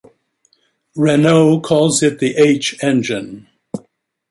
Renault 0.95 1.59
calls 1.59 2.01
it 2.01 2.17
the 2.17 2.33
H 2.35 2.75
engine. 2.83 3.45